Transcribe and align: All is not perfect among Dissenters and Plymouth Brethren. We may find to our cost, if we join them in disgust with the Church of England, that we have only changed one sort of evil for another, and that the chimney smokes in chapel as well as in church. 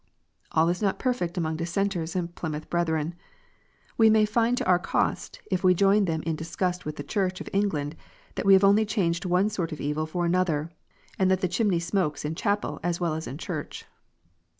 All 0.51 0.67
is 0.67 0.81
not 0.81 0.97
perfect 0.97 1.37
among 1.37 1.57
Dissenters 1.57 2.15
and 2.15 2.33
Plymouth 2.33 2.67
Brethren. 2.71 3.13
We 3.99 4.09
may 4.09 4.25
find 4.25 4.57
to 4.57 4.65
our 4.65 4.79
cost, 4.79 5.39
if 5.51 5.63
we 5.63 5.75
join 5.75 6.05
them 6.05 6.23
in 6.23 6.35
disgust 6.35 6.85
with 6.85 6.95
the 6.95 7.03
Church 7.03 7.39
of 7.39 7.47
England, 7.53 7.95
that 8.33 8.43
we 8.47 8.53
have 8.53 8.63
only 8.63 8.83
changed 8.83 9.25
one 9.25 9.47
sort 9.49 9.71
of 9.71 9.79
evil 9.79 10.07
for 10.07 10.25
another, 10.25 10.71
and 11.19 11.29
that 11.29 11.41
the 11.41 11.47
chimney 11.47 11.79
smokes 11.79 12.25
in 12.25 12.33
chapel 12.33 12.79
as 12.81 12.99
well 12.99 13.13
as 13.13 13.27
in 13.27 13.37
church. 13.37 13.85